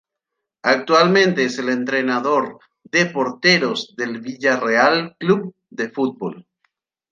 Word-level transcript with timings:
Actualmente 0.63 1.43
es 1.45 1.59
el 1.59 1.69
entrenador 1.69 2.57
de 2.85 3.05
porteros 3.05 3.93
del 3.95 4.19
Villarreal 4.19 5.15
Club 5.19 5.53
de 5.69 5.89
Fútbol. 5.91 6.47